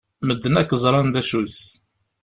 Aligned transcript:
Medden 0.27 0.55
akk 0.61 0.71
ẓran 0.83 1.07
d 1.13 1.15
acu-t. 1.21 1.57